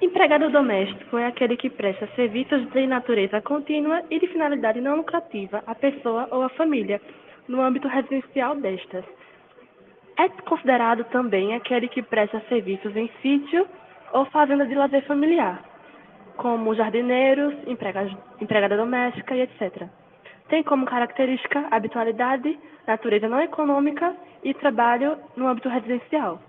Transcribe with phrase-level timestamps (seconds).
[0.00, 5.60] Empregado doméstico é aquele que presta serviços de natureza contínua e de finalidade não lucrativa
[5.66, 7.00] à pessoa ou à família,
[7.48, 9.04] no âmbito residencial destas.
[10.16, 13.66] É considerado também aquele que presta serviços em sítio
[14.12, 15.64] ou fazenda de lazer familiar,
[16.36, 19.88] como jardineiros, empregada doméstica e etc.
[20.48, 22.56] Tem como característica habitualidade,
[22.86, 26.40] natureza não econômica e trabalho no âmbito residencial.